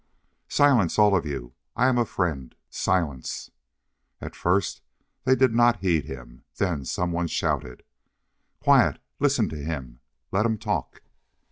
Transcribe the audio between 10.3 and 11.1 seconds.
Let him talk!"